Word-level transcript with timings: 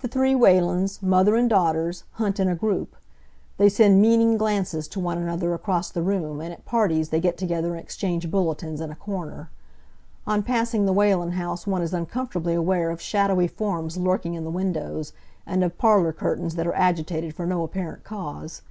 The 0.00 0.08
three 0.08 0.32
Whalens 0.34 1.02
mother 1.02 1.36
and 1.36 1.46
daughters 1.46 2.04
hunt 2.12 2.40
in 2.40 2.48
a 2.48 2.54
group. 2.54 2.96
They 3.58 3.68
send 3.68 4.00
meaning 4.00 4.38
glances 4.38 4.88
to 4.88 4.98
one 4.98 5.18
another 5.18 5.52
across 5.52 5.90
the 5.90 6.00
room, 6.02 6.40
and 6.40 6.54
at 6.54 6.64
parties 6.64 7.10
they 7.10 7.20
get 7.20 7.36
together 7.36 7.72
and 7.72 7.78
exchange 7.84 8.30
bulletins 8.30 8.80
in 8.80 8.90
a 8.90 8.96
corner. 8.96 9.50
On 10.26 10.42
passing 10.42 10.86
the 10.86 10.92
Whalen 10.94 11.32
house 11.32 11.66
one 11.66 11.82
is 11.82 11.92
uncomfortably 11.92 12.54
aware 12.54 12.88
of 12.88 13.02
shadowy 13.02 13.46
forms 13.46 13.98
lurking 13.98 14.32
in 14.32 14.44
the 14.44 14.50
windows, 14.50 15.12
and 15.44 15.62
of 15.62 15.76
parlor 15.76 16.14
curtains 16.14 16.54
that 16.54 16.66
are 16.66 16.72
agitated 16.74 17.34
for 17.34 17.44
no 17.44 17.62
apparent 17.62 18.04
cause. 18.04 18.62